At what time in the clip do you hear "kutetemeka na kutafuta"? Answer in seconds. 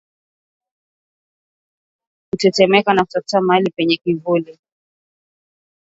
2.29-3.41